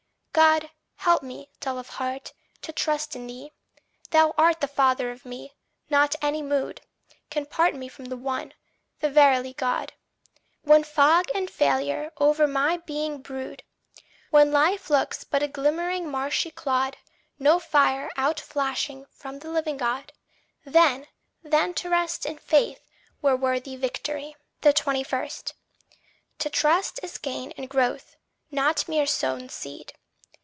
God, 0.33 0.69
help 0.95 1.23
me, 1.23 1.49
dull 1.59 1.77
of 1.77 1.89
heart, 1.89 2.31
to 2.61 2.71
trust 2.71 3.17
in 3.17 3.27
thee. 3.27 3.51
Thou 4.11 4.33
art 4.37 4.61
the 4.61 4.67
father 4.67 5.11
of 5.11 5.25
me 5.25 5.53
not 5.89 6.15
any 6.21 6.41
mood 6.41 6.79
Can 7.29 7.45
part 7.45 7.75
me 7.75 7.89
from 7.89 8.05
the 8.05 8.15
One, 8.15 8.53
the 9.01 9.09
verily 9.09 9.51
Good. 9.51 9.91
When 10.61 10.85
fog 10.85 11.25
and 11.35 11.49
failure 11.51 12.13
o'er 12.21 12.47
my 12.47 12.77
being 12.77 13.21
brood. 13.21 13.63
When 14.29 14.53
life 14.53 14.89
looks 14.89 15.25
but 15.25 15.43
a 15.43 15.49
glimmering 15.49 16.09
marshy 16.09 16.49
clod, 16.51 16.95
No 17.37 17.59
fire 17.59 18.09
out 18.15 18.39
flashing 18.39 19.07
from 19.09 19.39
the 19.39 19.49
living 19.51 19.75
God 19.75 20.13
Then, 20.65 21.07
then, 21.43 21.73
to 21.75 21.89
rest 21.89 22.25
in 22.25 22.37
faith 22.37 22.79
were 23.21 23.35
worthy 23.35 23.75
victory! 23.75 24.37
21. 24.61 25.29
To 26.39 26.49
trust 26.49 26.99
is 27.03 27.17
gain 27.17 27.51
and 27.57 27.69
growth, 27.69 28.15
not 28.49 28.87
mere 28.87 29.05
sown 29.05 29.49
seed! 29.49 29.91